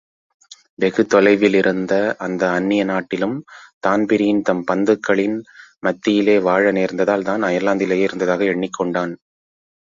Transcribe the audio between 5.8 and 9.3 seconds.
மத்தியிலே வாழ நேர்ந்ததால், தான் அயர்லாந்திலேயே இருந்ததாக எண்ணிக்கொண்டான்.